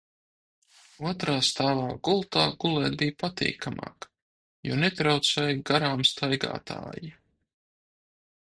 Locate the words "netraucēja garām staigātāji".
4.85-7.13